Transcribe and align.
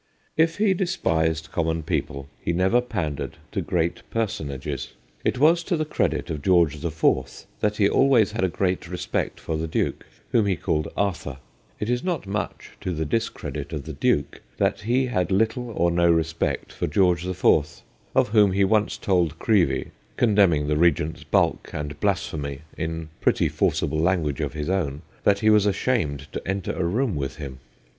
If 0.35 0.57
he 0.57 0.73
despised 0.73 1.51
common 1.51 1.83
people, 1.83 2.27
he 2.41 2.53
never 2.53 2.81
pandered 2.81 3.37
to 3.51 3.61
great 3.61 4.01
personages. 4.09 4.93
It 5.23 5.37
was 5.37 5.63
to 5.65 5.77
the 5.77 5.85
credit 5.85 6.31
of 6.31 6.41
George 6.41 6.79
the 6.81 6.89
Fourth 6.89 7.45
that 7.59 7.77
he 7.77 7.87
always 7.87 8.31
had 8.31 8.43
a 8.43 8.47
great 8.49 8.87
respect 8.89 9.39
for 9.39 9.57
the 9.57 9.67
Duke, 9.67 10.07
whom 10.31 10.47
he 10.47 10.55
170 10.55 10.55
THE 10.89 10.95
GHOSTS 10.95 11.19
OF 11.19 11.23
PICCADILLY 11.23 11.35
called' 11.35 11.67
Arthur'; 11.79 11.79
it 11.79 11.89
is 11.91 12.03
not 12.03 12.25
much 12.25 12.71
to 12.81 12.91
the 12.93 13.05
dis 13.05 13.29
credit 13.29 13.71
of 13.71 13.83
the 13.85 13.93
Duke 13.93 14.41
that 14.57 14.79
he 14.81 15.05
had 15.05 15.29
little 15.31 15.69
or 15.69 15.91
no 15.91 16.09
respect 16.11 16.73
for 16.73 16.87
George 16.87 17.21
the 17.23 17.35
Fourth, 17.35 17.83
of 18.15 18.29
whom 18.29 18.53
he 18.53 18.63
once 18.63 18.97
told 18.97 19.37
Creevey 19.37 19.91
condemning 20.17 20.65
the 20.67 20.77
Regent's 20.77 21.23
bulk 21.23 21.69
and 21.73 21.99
blasphemy 21.99 22.61
in 22.75 23.09
pretty 23.19 23.47
forcible 23.47 23.99
lan 23.99 24.23
guage 24.23 24.41
of 24.41 24.53
his 24.53 24.67
own 24.67 25.03
that 25.25 25.41
he 25.41 25.51
was 25.51 25.67
ashamed 25.67 26.25
to 26.33 26.47
enter 26.47 26.71
a 26.71 26.83
room 26.85 27.15
with 27.15 27.35
him. 27.35 27.59